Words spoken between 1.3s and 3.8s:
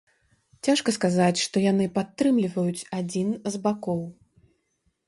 што яны падтрымліваюць адзін з